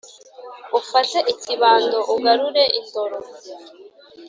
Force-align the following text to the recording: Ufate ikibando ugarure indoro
Ufate 0.79 1.17
ikibando 1.33 1.99
ugarure 2.13 2.63
indoro 2.79 3.17